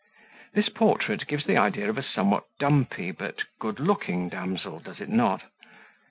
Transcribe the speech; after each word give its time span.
This 0.55 0.67
portrait 0.67 1.27
gives 1.27 1.45
the 1.45 1.57
idea 1.57 1.87
of 1.87 1.95
a 1.95 2.01
somewhat 2.01 2.45
dumpy 2.57 3.11
but 3.11 3.41
good 3.59 3.79
looking 3.79 4.29
damsel, 4.29 4.79
does 4.79 4.99
it 4.99 5.09
not? 5.09 5.43